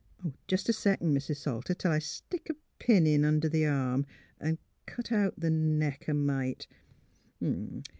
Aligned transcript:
Jes' 0.49 0.67
a 0.67 0.73
second, 0.73 1.13
Mis' 1.13 1.39
Salter, 1.39 1.75
till 1.75 1.91
I 1.91 1.99
stick 1.99 2.49
a 2.49 2.55
pin 2.79 3.05
in 3.05 3.23
under 3.23 3.47
the 3.47 3.67
arm 3.67 4.07
an' 4.39 4.57
cut 4.87 5.11
out 5.11 5.39
th' 5.39 5.51
neck 5.51 6.07
a 6.07 6.15
mite. 6.15 6.65